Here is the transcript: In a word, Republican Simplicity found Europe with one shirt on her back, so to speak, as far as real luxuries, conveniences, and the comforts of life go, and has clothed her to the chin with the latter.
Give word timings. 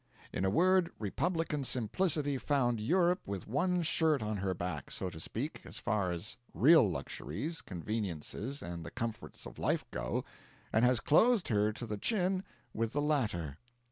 In 0.33 0.45
a 0.45 0.49
word, 0.49 0.89
Republican 0.97 1.63
Simplicity 1.63 2.39
found 2.39 2.79
Europe 2.81 3.21
with 3.27 3.45
one 3.47 3.83
shirt 3.83 4.23
on 4.23 4.37
her 4.37 4.55
back, 4.55 4.89
so 4.89 5.11
to 5.11 5.19
speak, 5.19 5.61
as 5.63 5.77
far 5.77 6.11
as 6.11 6.37
real 6.55 6.89
luxuries, 6.89 7.61
conveniences, 7.61 8.63
and 8.63 8.83
the 8.83 8.89
comforts 8.89 9.45
of 9.45 9.59
life 9.59 9.85
go, 9.91 10.25
and 10.73 10.83
has 10.83 11.01
clothed 11.01 11.49
her 11.49 11.71
to 11.73 11.85
the 11.85 11.97
chin 11.99 12.43
with 12.73 12.93
the 12.93 12.99
latter. 13.01 13.59